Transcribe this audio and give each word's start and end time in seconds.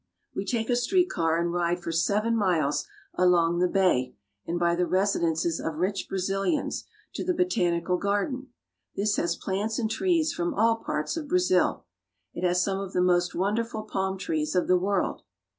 We 0.33 0.45
take 0.45 0.67
a 0.71 0.75
street 0.75 1.09
car 1.11 1.37
and 1.37 1.53
ride 1.53 1.79
for 1.83 1.91
seven 1.91 2.35
miles 2.35 2.87
along 3.13 3.59
the 3.59 3.67
bay 3.67 4.15
and 4.47 4.57
by 4.57 4.73
the 4.75 4.87
residences 4.87 5.59
of 5.59 5.75
rich 5.75 6.07
Brazilians 6.09 6.85
to 7.13 7.23
the 7.23 7.35
BotanicalGar 7.35 8.31
den. 8.31 8.47
This 8.95 9.17
has 9.17 9.35
plants 9.35 9.77
and 9.77 9.91
trees 9.91 10.33
from 10.33 10.55
all 10.55 10.77
parts 10.77 11.17
of 11.17 11.27
Brazil. 11.27 11.85
It 12.33 12.43
has 12.43 12.63
some 12.63 12.79
of 12.79 12.93
the 12.93 13.01
most 13.03 13.35
wonderful 13.35 13.83
palm 13.83 14.17
trees 14.17 14.55
of 14.55 14.67
the 14.67 14.75
world. 14.79 15.21